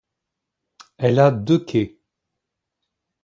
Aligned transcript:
Elle 0.97 1.19
a 1.19 1.29
deux 1.29 1.59
quais. 1.63 1.99